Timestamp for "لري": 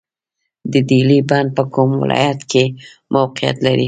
3.65-3.79